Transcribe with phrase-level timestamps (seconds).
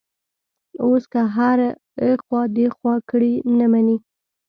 [0.83, 1.57] اوس که هر
[2.05, 3.97] ایخوا دیخوا کړي، نه مني.